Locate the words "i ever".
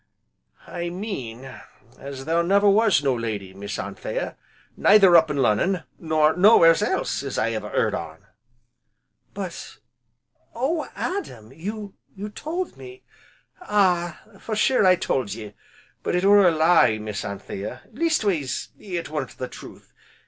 7.37-7.69